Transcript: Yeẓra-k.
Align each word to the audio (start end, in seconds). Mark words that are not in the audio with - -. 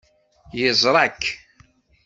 Yeẓra-k. 0.59 1.21